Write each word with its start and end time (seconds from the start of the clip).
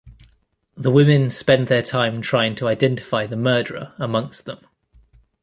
The 0.75 0.89
women 0.89 1.29
spend 1.29 1.67
their 1.67 1.83
time 1.83 2.23
trying 2.23 2.55
to 2.55 2.67
identify 2.67 3.27
the 3.27 3.37
murderer 3.37 3.93
amongst 3.99 4.45
them. 4.45 4.65